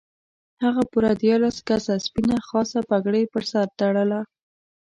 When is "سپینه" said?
2.05-2.37